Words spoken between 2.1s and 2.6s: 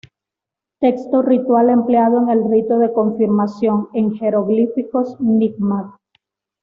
en el